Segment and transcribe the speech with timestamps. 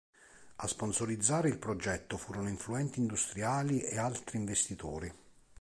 [0.55, 5.13] A sponsorizzare il progetto furono influenti industriali e altri investitori.